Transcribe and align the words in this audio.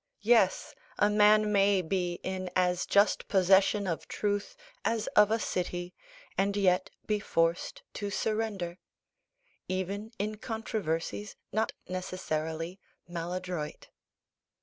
Yes! 0.23 0.73
"A 0.97 1.11
man 1.11 1.51
may 1.51 1.83
be 1.83 2.13
in 2.23 2.49
as 2.55 2.87
just 2.87 3.27
possession 3.27 3.85
of 3.85 4.07
truth 4.07 4.57
as 4.83 5.05
of 5.15 5.29
a 5.29 5.37
city, 5.37 5.93
and 6.39 6.57
yet 6.57 6.89
be 7.05 7.19
forced 7.19 7.83
to 7.93 8.09
surrender," 8.09 8.79
even 9.67 10.11
in 10.17 10.37
controversies 10.37 11.35
not 11.51 11.73
necessarily 11.87 12.79
maladroit. 13.07 13.89